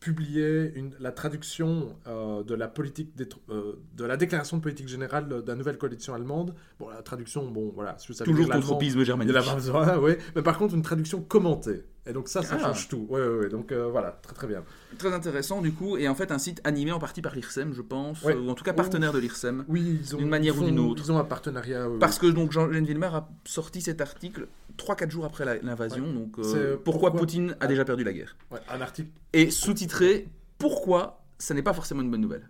publié 0.00 0.72
une, 0.76 0.92
la 1.00 1.12
traduction 1.12 1.96
euh, 2.06 2.42
de 2.42 2.54
la 2.54 2.68
politique 2.68 3.16
des 3.16 3.26
euh, 3.48 3.76
de 3.96 4.04
la 4.04 4.18
déclaration 4.18 4.58
de 4.58 4.62
politique 4.62 4.86
générale 4.88 5.28
de 5.28 5.42
la 5.46 5.54
nouvelle 5.54 5.78
coalition 5.78 6.12
allemande. 6.12 6.54
Bon, 6.78 6.90
la 6.90 7.00
traduction, 7.00 7.50
bon, 7.50 7.72
voilà, 7.74 7.96
si 7.96 8.08
vous 8.08 8.12
savez 8.12 8.30
Toujours 8.30 8.48
l'allemand, 8.48 8.66
tropisme 8.66 9.02
germanique. 9.02 9.34
a 9.34 9.40
la 9.40 9.54
voilà, 9.56 9.98
ouais. 9.98 10.18
Mais 10.36 10.42
par 10.42 10.58
contre, 10.58 10.74
une 10.74 10.82
traduction 10.82 11.22
commentée. 11.22 11.84
Et 12.06 12.12
donc 12.12 12.28
ça, 12.28 12.42
ça 12.42 12.56
Ah. 12.60 12.64
change 12.66 12.88
tout. 12.88 13.06
Ouais, 13.08 13.20
ouais, 13.20 13.38
ouais. 13.44 13.48
Donc 13.48 13.72
euh, 13.72 13.88
voilà, 13.88 14.18
très 14.22 14.34
très 14.34 14.46
bien. 14.46 14.62
Très 14.98 15.12
intéressant 15.12 15.62
du 15.62 15.72
coup, 15.72 15.96
et 15.96 16.06
en 16.08 16.14
fait 16.14 16.30
un 16.32 16.38
site 16.38 16.60
animé 16.64 16.92
en 16.92 16.98
partie 16.98 17.22
par 17.22 17.34
l'IRSEM, 17.34 17.72
je 17.72 17.80
pense, 17.82 18.22
Ouais. 18.22 18.34
euh, 18.34 18.40
ou 18.40 18.50
en 18.50 18.54
tout 18.54 18.62
cas 18.64 18.72
partenaire 18.74 19.12
de 19.12 19.18
l'IRSEM. 19.18 19.64
Oui, 19.68 20.00
ils 20.02 20.14
ont 20.14 20.18
D'une 20.18 20.28
manière 20.28 20.56
ou 20.58 20.64
d'une 20.64 20.78
autre. 20.78 21.02
Ils 21.04 21.10
ont 21.12 21.18
un 21.18 21.24
partenariat. 21.24 21.88
oui, 21.88 21.98
Parce 21.98 22.18
que 22.18 22.26
donc 22.26 22.52
Jean-Jean 22.52 22.82
Villemer 22.84 23.06
a 23.06 23.28
sorti 23.44 23.80
cet 23.80 24.00
article 24.02 24.48
3-4 24.76 25.10
jours 25.10 25.24
après 25.24 25.60
l'invasion, 25.62 26.12
donc 26.12 26.38
euh, 26.38 26.42
C'est 26.42 26.82
pourquoi, 26.84 27.10
pourquoi- 27.10 27.20
Poutine 27.20 27.56
a 27.60 27.66
déjà 27.66 27.84
perdu 27.84 28.04
la 28.04 28.12
guerre? 28.12 28.36
oui. 28.50 28.58
Ouais, 28.58 28.62
un 28.74 28.80
article. 28.82 29.08
Et 29.32 29.50
sous-titré 29.50 30.28
Pourquoi 30.58 31.24
ça 31.38 31.52
n'est 31.54 31.62
pas 31.62 31.72
forcément 31.72 32.02
une 32.02 32.10
bonne 32.10 32.20
nouvelle? 32.20 32.48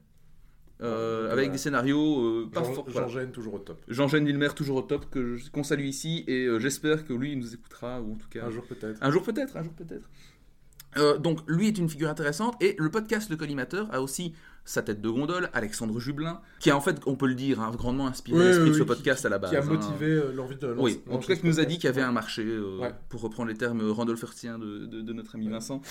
Euh, 0.82 1.30
avec 1.32 1.52
des 1.52 1.58
scénarios 1.58 2.20
euh, 2.20 2.50
pas 2.52 2.62
Jean, 2.64 2.84
Jean. 2.88 3.08
Gênes, 3.08 3.30
toujours 3.30 3.54
au 3.54 3.58
top. 3.60 3.80
Jean-Jean 3.86 4.24
Villemer 4.24 4.48
toujours 4.56 4.76
au 4.78 4.82
top, 4.82 5.08
que 5.08 5.38
qu'on 5.52 5.62
salue 5.62 5.84
ici, 5.86 6.24
et 6.26 6.46
euh, 6.46 6.58
j'espère 6.58 7.04
que 7.06 7.12
lui 7.12 7.32
il 7.32 7.38
nous 7.38 7.54
écoutera, 7.54 8.00
ou 8.00 8.12
en 8.14 8.16
tout 8.16 8.28
cas 8.28 8.44
Un 8.44 8.50
jour 8.50 8.64
peut-être. 8.64 8.98
Un 9.00 9.10
jour 9.12 9.22
peut-être, 9.22 9.56
un 9.56 9.62
jour 9.62 9.72
peut-être. 9.72 10.08
Euh, 10.96 11.16
donc 11.18 11.40
lui 11.48 11.66
est 11.68 11.78
une 11.78 11.88
figure 11.88 12.08
intéressante 12.08 12.54
et 12.62 12.76
le 12.78 12.88
podcast 12.90 13.28
Le 13.28 13.36
Collimateur 13.36 13.88
a 13.92 14.00
aussi 14.00 14.32
sa 14.64 14.80
tête 14.82 15.00
de 15.02 15.08
gondole, 15.10 15.50
Alexandre 15.52 15.98
Jublin, 16.00 16.40
qui 16.58 16.70
a 16.70 16.76
en 16.76 16.80
fait, 16.80 17.00
on 17.06 17.16
peut 17.16 17.26
le 17.26 17.34
dire, 17.34 17.60
hein, 17.60 17.70
grandement 17.76 18.06
inspiré 18.06 18.38
Oui, 18.38 18.44
l'esprit 18.46 18.64
oui, 18.64 18.70
de 18.70 18.78
ce 18.78 18.82
podcast 18.82 19.26
à 19.26 19.28
la 19.28 19.38
base. 19.38 19.50
Qui 19.50 19.56
a 19.56 19.62
hein. 19.62 19.66
motivé 19.66 20.06
euh, 20.06 20.32
l'envie 20.32 20.56
de 20.56 20.74
Oui, 20.78 21.02
en 21.10 21.18
tout 21.18 21.28
cas 21.28 21.36
qui 21.36 21.46
nous 21.46 21.60
a 21.60 21.64
dit 21.66 21.74
qu'il 21.76 21.84
y 21.84 21.88
avait 21.88 22.00
un 22.02 22.12
marché. 22.12 22.42
euh, 22.44 22.78
Ouais. 22.78 22.94
pour 23.08 23.20
reprendre 23.20 23.48
les 23.50 23.56
termes 23.56 23.88
randolphertiens 23.90 24.58
de, 24.58 24.86
de- 24.86 25.02
de 25.02 25.12
notre 25.12 25.34
ami 25.36 25.48
Vincent. 25.48 25.82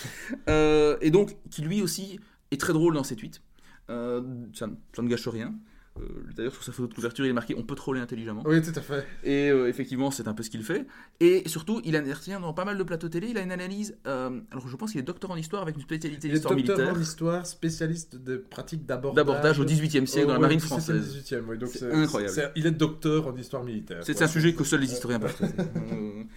Euh, 0.50 0.98
et 1.02 1.12
donc, 1.12 1.38
qui 1.52 1.62
lui 1.62 1.82
aussi 1.82 2.20
est 2.52 2.60
très 2.60 2.74
drôle 2.74 2.96
dans 2.96 3.04
ses 3.04 3.16
tweets. 3.16 3.42
Euh, 3.90 4.22
ça, 4.54 4.68
ne- 4.68 4.76
ça 4.96 5.02
ne 5.02 5.08
gâche 5.10 5.28
rien. 5.28 5.54
Euh, 6.00 6.02
D'ailleurs, 6.36 6.54
sur 6.54 6.64
sa 6.64 6.72
photo 6.72 6.88
de 6.88 6.94
couverture, 6.96 7.24
il 7.24 7.30
est 7.30 7.34
marqué 7.34 7.54
On 7.56 7.62
peut 7.62 7.76
troller 7.76 8.00
intelligemment. 8.02 8.42
Oui, 8.48 8.62
tout 8.64 8.72
à 8.76 8.82
fait. 8.82 9.06
Et 9.24 9.52
euh, 9.52 9.68
effectivement, 9.68 10.10
c'est 10.10 10.28
un 10.28 10.34
peu 10.34 10.42
ce 10.42 10.50
qu'il 10.50 10.64
fait. 10.64 10.88
Et 11.20 11.48
surtout, 11.48 11.82
il 11.86 11.96
intervient 11.96 12.40
dans 12.40 12.52
pas 12.52 12.66
mal 12.66 12.80
de 12.80 12.84
plateaux 12.84 13.10
télé. 13.10 13.28
Il 13.30 13.38
a 13.38 13.42
une 13.42 13.52
analyse. 13.52 13.96
euh, 14.08 14.40
alors, 14.50 14.68
je 14.68 14.76
pense 14.76 14.90
qu'il 14.92 15.00
est 15.02 15.04
docteur 15.04 15.30
en 15.30 15.36
histoire 15.36 15.62
avec 15.62 15.76
une 15.76 15.84
spécialité 15.84 16.28
Il 16.28 16.32
est 16.32 16.34
d'histoire 16.34 16.56
docteur 16.56 16.78
militaire. 16.78 16.98
en 16.98 17.00
histoire, 17.00 17.46
spécialiste 17.46 18.16
de 18.16 18.38
pratiques 18.38 18.88
d'abordage. 18.88 19.24
D'abordage 19.24 19.60
au 19.60 19.66
XVIIIe 19.66 20.08
siècle 20.08 20.26
Oh, 20.26 20.28
dans 20.30 20.34
la 20.34 20.40
marine 20.40 20.58
17e, 20.60 20.66
française. 20.66 21.16
18e, 21.16 21.44
oui, 21.48 21.58
donc 21.60 21.70
C'est 21.70 21.92
incroyable. 21.92 22.52
Il 22.56 22.66
est 22.66 22.72
docteur 22.72 23.28
en 23.28 23.36
histoire 23.38 23.64
militaire. 23.64 24.00
C'est 24.02 24.18
Ouais. 24.18 24.24
un 24.24 24.28
sujet 24.28 24.56
que 24.56 24.64
seuls 24.64 24.80
les 24.82 24.92
historiens 24.92 25.20
peuvent 25.20 25.36
traiter. 25.36 25.62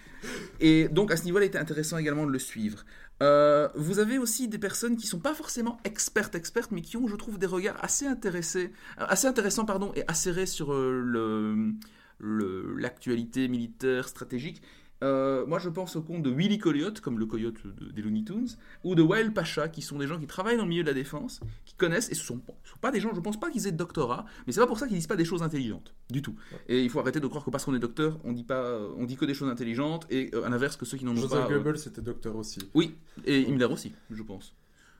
Et 0.59 0.87
donc, 0.89 1.11
à 1.11 1.17
ce 1.17 1.23
niveau-là, 1.25 1.45
il 1.45 1.49
était 1.49 1.57
intéressant 1.57 1.97
également 1.97 2.25
de 2.25 2.31
le 2.31 2.39
suivre. 2.39 2.83
Euh, 3.23 3.67
vous 3.75 3.99
avez 3.99 4.17
aussi 4.17 4.47
des 4.47 4.59
personnes 4.59 4.95
qui 4.95 5.07
sont 5.07 5.19
pas 5.19 5.33
forcément 5.33 5.79
expertes, 5.83 6.35
expertes, 6.35 6.71
mais 6.71 6.81
qui 6.81 6.97
ont, 6.97 7.07
je 7.07 7.15
trouve, 7.15 7.39
des 7.39 7.47
regards 7.47 7.83
assez 7.83 8.05
intéressés, 8.05 8.71
euh, 8.99 9.05
assez 9.07 9.27
intéressants, 9.27 9.65
pardon, 9.65 9.91
et 9.95 10.03
acérés 10.07 10.45
sur 10.45 10.73
euh, 10.73 11.73
l'actualité 12.19 13.47
militaire 13.47 14.07
stratégique. 14.07 14.61
Euh, 15.03 15.45
moi, 15.45 15.59
je 15.59 15.69
pense 15.69 15.95
au 15.95 16.01
compte 16.01 16.23
de 16.23 16.31
Willy 16.31 16.57
Coyote, 16.57 17.01
comme 17.01 17.19
le 17.19 17.27
coyote 17.27 17.55
de- 17.65 17.91
des 17.91 18.01
Looney 18.01 18.23
Tunes, 18.23 18.47
ou 18.83 18.95
de 18.95 19.03
Wael 19.03 19.31
Pacha, 19.31 19.67
qui 19.69 19.83
sont 19.83 19.99
des 19.99 20.07
gens 20.07 20.19
qui 20.19 20.25
travaillent 20.25 20.57
dans 20.57 20.63
le 20.63 20.69
milieu 20.69 20.81
de 20.81 20.87
la 20.87 20.95
défense, 20.95 21.39
qui 21.65 21.75
connaissent, 21.75 22.09
et 22.11 22.15
ce 22.15 22.23
sont, 22.23 22.41
ce 22.63 22.71
sont 22.71 22.79
pas 22.79 22.89
des 22.91 22.99
gens, 22.99 23.11
je 23.13 23.19
pense 23.19 23.39
pas 23.39 23.51
qu'ils 23.51 23.67
aient 23.67 23.71
de 23.71 23.77
doctorat, 23.77 24.25
mais 24.47 24.53
c'est 24.53 24.59
pas 24.59 24.65
pour 24.65 24.79
ça 24.79 24.87
qu'ils 24.87 24.97
disent 24.97 25.05
pas 25.05 25.15
des 25.15 25.25
choses 25.25 25.43
intelligentes, 25.43 25.93
du 26.09 26.21
tout. 26.23 26.35
Et 26.67 26.83
il 26.83 26.89
faut 26.89 26.99
arrêter 26.99 27.19
de 27.19 27.27
croire 27.27 27.45
que 27.45 27.51
parce 27.51 27.63
qu'on 27.65 27.75
est 27.75 27.79
docteur, 27.79 28.17
on 28.23 28.33
dit 28.33 28.43
pas, 28.43 28.79
on 28.97 29.05
dit 29.05 29.17
que 29.17 29.25
des 29.25 29.35
choses 29.35 29.49
intelligentes, 29.49 30.07
et 30.09 30.31
euh, 30.33 30.45
à 30.45 30.49
l'inverse 30.49 30.77
que 30.77 30.85
ceux 30.85 30.97
qui 30.97 31.05
n'en 31.05 31.11
ont 31.11 31.15
Joseph 31.15 31.29
pas. 31.29 31.45
euh, 31.51 31.57
Goebbels 31.59 31.79
était 31.87 32.01
docteur 32.01 32.35
aussi. 32.35 32.59
Oui, 32.73 32.95
et 33.25 33.41
Himmler 33.47 33.65
aussi, 33.65 33.91
je 34.09 34.23
pense. 34.23 34.55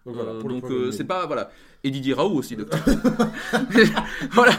Donc 0.08 0.16
voilà, 0.16 0.40
pour 0.40 0.50
le 0.50 0.56
donc 0.56 0.62
point 0.64 0.72
euh, 0.72 0.86
de 0.88 0.92
c'est 0.92 1.04
vue. 1.04 1.08
pas 1.08 1.26
voilà 1.28 1.50
et 1.84 1.92
Didier 1.92 2.14
Raoult 2.16 2.34
aussi 2.36 2.56
docteur. 2.56 2.84
voilà, 4.32 4.54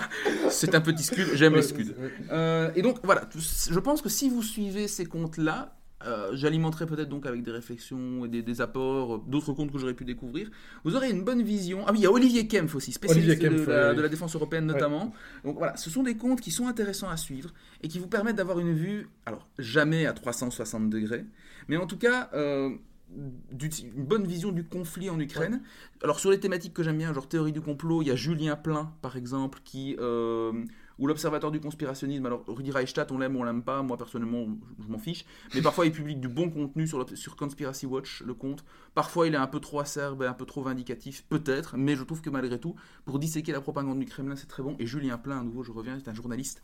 c'est 0.50 0.74
un 0.74 0.80
petit 0.80 1.02
scud, 1.02 1.26
j'aime 1.34 1.54
les 1.54 1.62
scuds. 1.62 1.94
Euh, 2.30 2.70
et 2.76 2.82
donc 2.82 2.98
voilà, 3.02 3.22
tout- 3.22 3.38
je 3.40 3.78
pense 3.80 4.02
que 4.02 4.08
si 4.08 4.28
vous 4.28 4.42
suivez 4.42 4.88
ces 4.88 5.04
comptes-là, 5.06 5.74
euh, 6.06 6.30
j'alimenterai 6.34 6.86
peut-être 6.86 7.08
donc 7.08 7.26
avec 7.26 7.42
des 7.42 7.50
réflexions 7.50 8.24
et 8.24 8.28
des, 8.28 8.40
des 8.42 8.60
apports, 8.60 9.16
euh, 9.16 9.20
d'autres 9.26 9.52
comptes 9.52 9.72
que 9.72 9.78
j'aurais 9.78 9.94
pu 9.94 10.04
découvrir. 10.04 10.48
Vous 10.84 10.94
aurez 10.94 11.10
une 11.10 11.24
bonne 11.24 11.42
vision. 11.42 11.82
Ah 11.86 11.90
oui, 11.90 11.98
il 11.98 12.02
y 12.02 12.06
a 12.06 12.12
Olivier 12.12 12.46
Kempf 12.46 12.76
aussi, 12.76 12.92
spécialiste 12.92 13.28
Olivier 13.28 13.48
Kempf, 13.48 13.66
de, 13.66 13.72
la, 13.72 13.90
oui. 13.90 13.96
de 13.96 14.02
la 14.02 14.08
défense 14.08 14.34
européenne 14.36 14.66
notamment. 14.66 15.12
Donc 15.44 15.58
voilà, 15.58 15.76
ce 15.76 15.90
sont 15.90 16.04
des 16.04 16.16
comptes 16.16 16.40
qui 16.40 16.52
sont 16.52 16.68
intéressants 16.68 17.08
à 17.08 17.16
suivre 17.16 17.50
et 17.82 17.88
qui 17.88 17.98
vous 17.98 18.06
permettent 18.06 18.36
d'avoir 18.36 18.60
une 18.60 18.74
vue, 18.74 19.08
alors 19.26 19.48
jamais 19.58 20.06
à 20.06 20.12
360 20.12 20.88
degrés, 20.88 21.24
mais 21.66 21.76
en 21.76 21.86
tout 21.86 21.98
cas 21.98 22.30
euh, 22.32 22.70
une 23.10 24.04
bonne 24.04 24.26
vision 24.26 24.52
du 24.52 24.64
conflit 24.64 25.10
en 25.10 25.18
Ukraine. 25.18 25.62
Alors 26.02 26.20
sur 26.20 26.30
les 26.30 26.40
thématiques 26.40 26.74
que 26.74 26.82
j'aime 26.82 26.98
bien, 26.98 27.12
genre 27.12 27.28
théorie 27.28 27.52
du 27.52 27.60
complot, 27.60 28.02
il 28.02 28.08
y 28.08 28.10
a 28.10 28.16
Julien 28.16 28.56
Plein 28.56 28.92
par 29.02 29.16
exemple 29.16 29.60
qui 29.64 29.96
euh, 29.98 30.52
ou 30.98 31.06
l'observateur 31.06 31.50
du 31.50 31.60
conspirationnisme. 31.60 32.26
Alors 32.26 32.44
Rudi 32.46 32.70
Reichstadt, 32.70 33.10
on 33.12 33.18
l'aime 33.18 33.36
ou 33.36 33.40
on 33.40 33.44
l'aime 33.44 33.62
pas. 33.62 33.82
Moi 33.82 33.96
personnellement, 33.96 34.46
je, 34.78 34.88
m'en 34.88 34.98
fiche. 34.98 35.24
Mais 35.54 35.62
parfois 35.62 35.86
il 35.86 35.92
publie 35.92 36.16
du 36.16 36.28
bon 36.28 36.50
contenu 36.50 36.86
sur, 36.86 36.98
le- 36.98 37.16
sur 37.16 37.36
Conspiracy 37.36 37.86
Watch, 37.86 38.22
le 38.22 38.34
compte. 38.34 38.64
Parfois 38.94 39.26
il 39.26 39.34
est 39.34 39.38
un 39.38 39.46
peu 39.46 39.60
trop 39.60 39.80
acerbe 39.80 40.22
et 40.22 40.26
un 40.26 40.34
peu 40.34 40.44
trop 40.44 40.62
vindicatif, 40.62 41.24
peut-être. 41.28 41.76
Mais 41.76 41.96
je 41.96 42.02
trouve 42.02 42.20
que 42.20 42.30
malgré 42.30 42.58
tout, 42.58 42.74
pour 43.04 43.18
disséquer 43.18 43.52
la 43.52 43.60
propagande 43.60 43.98
du 43.98 44.06
Kremlin, 44.06 44.36
c'est 44.36 44.48
très 44.48 44.62
bon. 44.62 44.76
Et 44.78 44.86
Julien 44.86 45.18
Plein, 45.18 45.40
à 45.40 45.42
nouveau, 45.42 45.62
je 45.62 45.72
reviens, 45.72 45.98
c'est 45.98 46.10
un 46.10 46.14
journaliste 46.14 46.62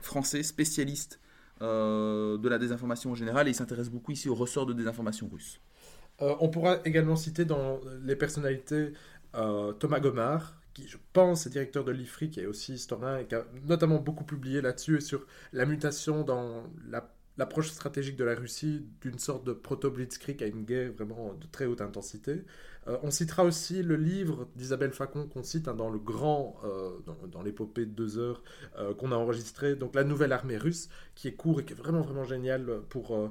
français, 0.00 0.42
spécialiste 0.42 1.20
euh, 1.60 2.38
de 2.38 2.48
la 2.48 2.58
désinformation 2.58 3.10
en 3.10 3.14
général, 3.14 3.48
et 3.48 3.50
il 3.50 3.54
s'intéresse 3.54 3.90
beaucoup 3.90 4.12
ici 4.12 4.28
au 4.28 4.34
ressort 4.34 4.66
de 4.66 4.72
désinformation 4.72 5.28
russe. 5.32 5.60
Euh, 6.20 6.34
on 6.40 6.48
pourra 6.48 6.78
également 6.84 7.16
citer 7.16 7.44
dans 7.44 7.80
les 8.02 8.16
personnalités 8.16 8.92
euh, 9.36 9.72
Thomas 9.72 10.00
Gomard, 10.00 10.56
qui 10.74 10.88
je 10.88 10.96
pense 11.12 11.46
est 11.46 11.50
directeur 11.50 11.84
de 11.84 11.92
l'IFRI, 11.92 12.30
qui 12.30 12.40
est 12.40 12.46
aussi 12.46 12.74
historien 12.74 13.18
et 13.18 13.26
qui 13.26 13.34
a 13.34 13.44
notamment 13.66 13.98
beaucoup 13.98 14.24
publié 14.24 14.60
là-dessus 14.60 14.96
et 14.96 15.00
sur 15.00 15.26
la 15.52 15.64
mutation 15.64 16.22
dans 16.22 16.64
l'approche 17.36 17.68
stratégique 17.70 18.16
de 18.16 18.24
la 18.24 18.34
Russie 18.34 18.84
d'une 19.00 19.18
sorte 19.18 19.44
de 19.44 19.52
proto-blitzkrieg 19.52 20.42
à 20.42 20.46
une 20.46 20.64
guerre 20.64 20.92
vraiment 20.92 21.34
de 21.34 21.46
très 21.52 21.66
haute 21.66 21.80
intensité. 21.80 22.44
Euh, 22.88 22.96
on 23.02 23.10
citera 23.12 23.44
aussi 23.44 23.82
le 23.82 23.96
livre 23.96 24.48
d'Isabelle 24.56 24.92
Facon 24.92 25.28
qu'on 25.28 25.44
cite 25.44 25.68
hein, 25.68 25.74
dans 25.74 25.90
le 25.90 25.98
grand, 25.98 26.56
dans, 27.30 27.42
l'épopée 27.42 27.86
de 27.86 27.92
deux 27.92 28.18
heures 28.18 28.42
qu'on 28.98 29.12
a 29.12 29.16
enregistré, 29.16 29.76
donc 29.76 29.94
La 29.94 30.02
Nouvelle 30.02 30.32
Armée 30.32 30.56
Russe, 30.56 30.88
qui 31.14 31.28
est 31.28 31.34
court 31.34 31.60
et 31.60 31.64
qui 31.64 31.74
est 31.74 31.76
vraiment 31.76 32.00
vraiment 32.00 32.24
génial 32.24 32.80
pour 32.88 33.30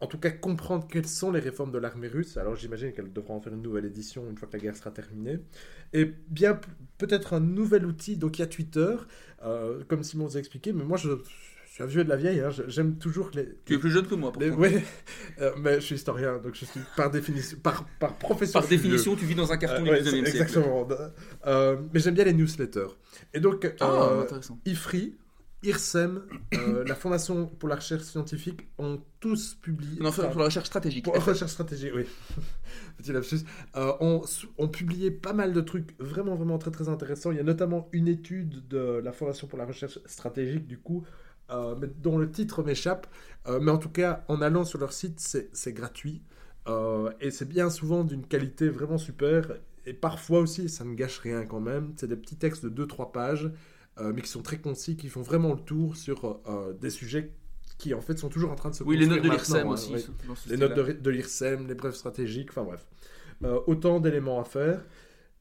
en 0.00 0.06
tout 0.06 0.18
cas 0.18 0.30
comprendre 0.30 0.86
quelles 0.88 1.06
sont 1.06 1.30
les 1.30 1.40
réformes 1.40 1.72
de 1.72 1.78
l'armée 1.78 2.08
russe. 2.08 2.36
Alors 2.36 2.56
j'imagine 2.56 2.92
qu'elle 2.92 3.12
devra 3.12 3.34
en 3.34 3.40
faire 3.40 3.52
une 3.52 3.62
nouvelle 3.62 3.84
édition 3.84 4.28
une 4.28 4.36
fois 4.36 4.48
que 4.48 4.54
la 4.54 4.62
guerre 4.62 4.76
sera 4.76 4.90
terminée. 4.90 5.38
Et 5.92 6.06
bien 6.28 6.58
peut-être 6.98 7.34
un 7.34 7.40
nouvel 7.40 7.86
outil, 7.86 8.16
donc 8.16 8.38
il 8.38 8.42
y 8.42 8.44
a 8.44 8.48
Twitter, 8.48 8.96
comme 9.88 10.02
Simon 10.02 10.26
vous 10.26 10.36
a 10.36 10.40
expliqué, 10.40 10.72
mais 10.72 10.84
moi 10.84 10.96
je 10.96 11.10
suis 11.70 11.84
un 11.84 11.86
vieux 11.86 12.02
de 12.02 12.08
la 12.08 12.16
vieille, 12.16 12.40
hein, 12.40 12.50
j'aime 12.66 12.96
toujours 12.96 13.30
les... 13.32 13.48
Tu 13.64 13.74
es 13.74 13.78
plus 13.78 13.92
jeune 13.92 14.06
que 14.06 14.16
moi, 14.16 14.32
pour 14.32 14.42
Oui, 14.58 14.76
euh, 15.40 15.52
mais 15.56 15.76
je 15.76 15.86
suis 15.86 15.94
historien, 15.94 16.38
donc 16.38 16.56
je 16.56 16.64
suis 16.64 16.80
par 16.96 17.10
définition, 17.12 17.58
par, 17.62 17.86
par 18.00 18.16
profession... 18.16 18.58
Par 18.58 18.68
définition, 18.68 19.14
tu 19.14 19.24
vis 19.24 19.36
dans 19.36 19.52
un 19.52 19.56
carton 19.56 19.86
euh, 19.86 20.00
du 20.00 20.02
19e 20.02 20.10
siècle. 20.10 20.28
Exactement. 20.28 20.88
Euh, 21.46 21.76
mais 21.94 22.00
j'aime 22.00 22.14
bien 22.14 22.24
les 22.24 22.32
newsletters. 22.32 22.88
Et 23.32 23.38
donc, 23.38 23.72
ah, 23.78 24.26
IFRI, 24.66 25.16
IRSEM, 25.62 26.22
la 26.86 26.94
Fondation 26.94 27.46
pour 27.46 27.68
la 27.68 27.76
recherche 27.76 28.02
scientifique 28.02 28.68
ont 28.78 29.00
tous 29.20 29.54
publié... 29.54 30.00
Non, 30.00 30.10
pour 30.10 30.38
la 30.38 30.46
recherche 30.46 30.66
stratégique. 30.66 31.04
Pour 31.04 31.14
la 31.14 31.20
recherche 31.20 31.50
stratégique, 31.50 31.92
oui. 31.94 32.06
Petit 32.98 33.12
lapsus. 33.12 33.40
ont, 33.74 34.22
ont 34.58 34.68
publié 34.68 35.10
pas 35.10 35.32
mal 35.32 35.52
de 35.52 35.60
trucs 35.60 35.94
vraiment, 35.98 36.34
vraiment 36.34 36.58
très, 36.58 36.70
très 36.70 36.88
intéressants. 36.88 37.30
Il 37.30 37.36
y 37.36 37.40
a 37.40 37.44
notamment 37.44 37.88
une 37.92 38.08
étude 38.08 38.66
de 38.68 39.00
la 39.04 39.12
Fondation 39.12 39.46
pour 39.46 39.58
la 39.58 39.66
recherche 39.66 39.98
stratégique, 40.06 40.66
du 40.66 40.78
coup, 40.78 41.04
euh, 41.50 41.74
dont 41.98 42.16
le 42.16 42.30
titre 42.30 42.62
m'échappe. 42.62 43.06
Euh, 43.48 43.58
mais 43.60 43.72
en 43.72 43.78
tout 43.78 43.88
cas, 43.88 44.24
en 44.28 44.40
allant 44.40 44.64
sur 44.64 44.78
leur 44.78 44.92
site, 44.92 45.18
c'est 45.52 45.72
gratuit. 45.72 46.22
Euh, 46.68 47.10
et 47.20 47.30
c'est 47.30 47.48
bien 47.48 47.70
souvent 47.70 48.04
d'une 48.04 48.24
qualité 48.24 48.68
vraiment 48.68 48.98
super. 48.98 49.56
Et 49.86 49.92
parfois 49.92 50.40
aussi, 50.40 50.68
ça 50.68 50.84
ne 50.84 50.94
gâche 50.94 51.18
rien 51.18 51.44
quand 51.46 51.60
même. 51.60 51.92
C'est 51.96 52.06
des 52.06 52.16
petits 52.16 52.36
textes 52.36 52.64
de 52.64 52.86
2-3 52.86 53.10
pages, 53.10 53.50
mais 53.98 54.22
qui 54.22 54.28
sont 54.28 54.42
très 54.42 54.58
concis, 54.58 54.96
qui 54.96 55.08
font 55.08 55.22
vraiment 55.22 55.52
le 55.52 55.60
tour 55.60 55.96
sur 55.96 56.40
des 56.80 56.90
sujets 56.90 57.32
qui 57.78 57.94
en 57.94 58.00
fait 58.00 58.18
sont 58.18 58.28
toujours 58.28 58.50
en 58.50 58.56
train 58.56 58.70
de 58.70 58.74
se 58.74 58.82
Oui, 58.84 58.96
les 58.96 59.06
notes 59.06 59.22
de 59.22 59.30
l'IRSEM 59.30 59.66
hein, 59.66 59.70
aussi. 59.70 59.94
Les 60.48 60.56
notes 60.56 60.74
de, 60.74 60.92
de 60.92 61.10
l'IRSEM, 61.10 61.66
les 61.66 61.74
brefs 61.74 61.96
stratégiques, 61.96 62.50
enfin 62.50 62.64
bref. 62.64 62.86
autant 63.66 64.00
d'éléments 64.00 64.40
à 64.40 64.44
faire. 64.44 64.82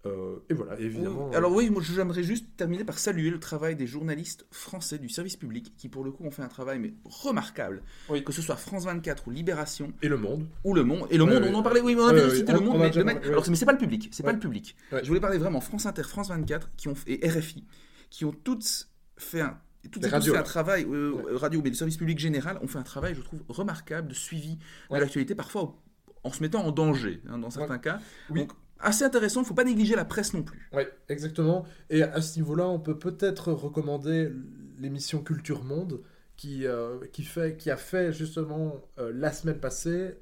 Euh, 0.06 0.38
et 0.50 0.54
voilà, 0.54 0.80
évidemment. 0.80 1.30
Alors 1.34 1.52
oui, 1.52 1.70
moi 1.70 1.82
j'aimerais 1.84 2.24
juste 2.24 2.46
terminer 2.56 2.86
par 2.86 2.98
saluer 2.98 3.30
le 3.30 3.40
travail 3.40 3.76
des 3.76 3.86
journalistes 3.86 4.46
français 4.50 4.98
du 4.98 5.10
service 5.10 5.36
public 5.36 5.74
qui 5.76 5.90
pour 5.90 6.06
le 6.06 6.12
coup 6.12 6.24
ont 6.24 6.32
fait 6.32 6.42
un 6.42 6.48
travail 6.48 6.80
mais 6.80 6.94
remarquable. 7.04 7.84
Que 8.26 8.32
ce 8.32 8.42
soit 8.42 8.56
France 8.56 8.86
24 8.86 9.28
ou 9.28 9.32
Libération. 9.32 9.92
Et 10.02 10.08
Le 10.08 10.16
Monde. 10.18 10.48
Ou 10.64 10.74
Le 10.74 10.86
Monde. 10.86 11.08
Et 11.10 11.18
Le 11.18 11.26
Monde, 11.26 11.44
on 11.46 11.54
en 11.54 11.64
parlait, 11.64 11.82
oui, 11.82 11.98
on 12.00 12.08
avait 12.08 12.30
cité 12.30 12.54
Le 12.54 12.62
Monde. 12.62 12.78
mais, 12.80 13.28
alors, 13.28 13.46
mais 13.50 13.56
c'est 13.56 13.66
pas 13.66 13.74
le 13.74 13.78
public, 13.78 14.08
c'est 14.12 14.24
pas 14.24 14.32
le 14.34 14.40
public. 14.40 14.76
Je 14.92 15.08
voulais 15.08 15.20
parler 15.20 15.38
vraiment 15.38 15.60
France 15.60 15.86
Inter, 15.86 16.04
France 16.04 16.30
24 16.30 16.70
qui 16.78 16.88
ont, 16.88 16.94
et 17.06 17.28
RFI 17.28 17.66
qui 18.10 18.26
ont 18.26 18.32
toutes 18.32 18.90
fait 19.18 19.42
un 19.42 19.60
un 20.04 20.44
travail, 20.44 20.86
euh, 20.90 21.38
radio, 21.38 21.62
mais 21.64 21.70
le 21.70 21.76
service 21.76 21.96
public 21.96 22.20
général 22.20 22.60
ont 22.62 22.68
fait 22.68 22.78
un 22.78 22.84
travail, 22.84 23.16
je 23.16 23.22
trouve, 23.22 23.42
remarquable 23.48 24.10
de 24.10 24.14
suivi 24.14 24.60
de 24.92 24.98
l'actualité, 24.98 25.36
parfois 25.36 25.82
en 26.26 26.34
se 26.34 26.44
mettant 26.44 26.66
en 26.66 26.72
danger, 26.72 27.22
hein, 27.30 27.38
dans 27.38 27.50
certains 27.50 27.78
cas. 27.78 28.00
Oui 28.30 28.46
assez 28.80 29.04
intéressant. 29.04 29.42
Il 29.42 29.44
ne 29.44 29.48
faut 29.48 29.54
pas 29.54 29.64
négliger 29.64 29.96
la 29.96 30.06
presse 30.06 30.34
non 30.34 30.44
plus. 30.44 30.70
Oui, 30.74 30.84
exactement. 31.10 31.66
Et 31.90 32.02
à 32.02 32.22
ce 32.22 32.38
niveau-là, 32.38 32.68
on 32.68 32.80
peut 32.80 32.98
peut-être 32.98 33.52
recommander 33.52 34.32
l'émission 34.78 35.22
Culture 35.22 35.64
Monde 35.64 36.02
qui, 36.38 36.66
euh, 36.66 37.00
qui, 37.12 37.24
fait, 37.24 37.58
qui 37.58 37.70
a 37.70 37.78
fait 37.78 38.14
justement 38.14 38.82
euh, 38.98 39.12
la 39.14 39.32
semaine 39.32 39.60
passée 39.60 40.16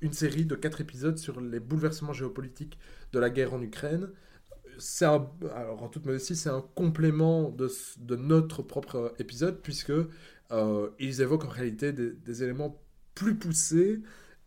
une 0.00 0.12
série 0.12 0.44
de 0.44 0.54
quatre 0.54 0.80
épisodes 0.80 1.18
sur 1.18 1.40
les 1.40 1.60
bouleversements 1.60 2.12
géopolitiques 2.12 2.78
de 3.12 3.18
la 3.18 3.30
guerre 3.30 3.54
en 3.54 3.62
Ukraine. 3.62 4.08
C'est 4.80 5.04
alors 5.04 5.82
en 5.82 5.88
toute 5.88 6.06
modestie, 6.06 6.34
c'est 6.34 6.50
un 6.50 6.64
complément 6.74 7.50
de, 7.50 7.70
de, 7.98 8.16
notre 8.16 8.62
propre 8.62 9.14
épisode 9.18 9.60
puisque 9.62 9.92
euh, 10.50 10.90
ils 10.98 11.20
évoquent 11.20 11.44
en 11.44 11.48
réalité 11.48 11.92
des, 11.92 12.10
des 12.10 12.42
éléments 12.42 12.82
plus 13.14 13.36
poussés 13.36 14.00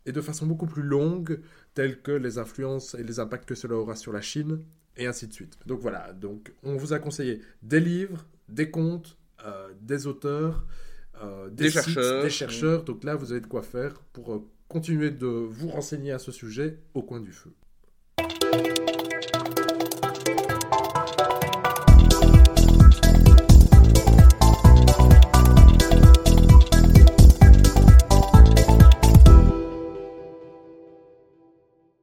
et 0.05 0.11
de 0.11 0.21
façon 0.21 0.45
beaucoup 0.45 0.65
plus 0.65 0.83
longue 0.83 1.39
tels 1.73 2.01
que 2.01 2.11
les 2.11 2.37
influences 2.37 2.95
et 2.95 3.03
les 3.03 3.19
impacts 3.19 3.47
que 3.47 3.55
cela 3.55 3.75
aura 3.75 3.95
sur 3.95 4.11
la 4.11 4.21
Chine, 4.21 4.59
et 4.97 5.07
ainsi 5.07 5.27
de 5.27 5.33
suite. 5.33 5.57
Donc 5.65 5.79
voilà, 5.79 6.13
donc 6.13 6.53
on 6.63 6.75
vous 6.75 6.93
a 6.93 6.99
conseillé 6.99 7.41
des 7.61 7.79
livres, 7.79 8.25
des 8.49 8.69
contes, 8.69 9.17
euh, 9.45 9.69
des 9.81 10.07
auteurs, 10.07 10.65
euh, 11.21 11.49
des, 11.49 11.69
chercheurs. 11.69 12.23
des 12.23 12.29
chercheurs. 12.29 12.83
Donc 12.83 13.03
là, 13.03 13.15
vous 13.15 13.31
avez 13.31 13.41
de 13.41 13.47
quoi 13.47 13.63
faire 13.63 13.93
pour 14.13 14.47
continuer 14.67 15.11
de 15.11 15.25
vous 15.25 15.67
renseigner 15.67 16.11
à 16.11 16.19
ce 16.19 16.31
sujet 16.31 16.79
au 16.93 17.01
coin 17.01 17.19
du 17.19 17.31
feu. 17.31 17.53